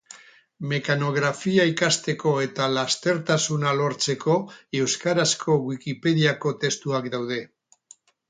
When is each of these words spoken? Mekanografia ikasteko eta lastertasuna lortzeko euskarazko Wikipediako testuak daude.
Mekanografia 0.69 1.65
ikasteko 1.71 2.31
eta 2.45 2.69
lastertasuna 2.77 3.75
lortzeko 3.81 4.39
euskarazko 4.81 5.59
Wikipediako 5.69 6.57
testuak 6.67 7.13
daude. 7.17 7.39